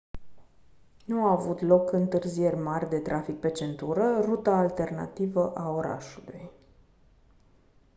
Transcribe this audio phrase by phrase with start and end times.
[1.05, 6.49] nu au avut loc întârzieri mari de trafic pe centură ruta alternativă a orașului